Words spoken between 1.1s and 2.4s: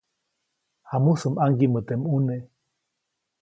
ʼmaŋgiʼmä teʼ ʼmune.